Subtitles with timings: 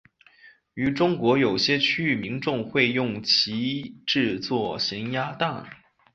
[0.73, 5.69] 于中国有些区域民众会用其制作咸鸭蛋。